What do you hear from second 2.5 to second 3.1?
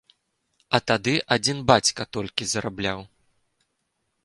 зарабляў.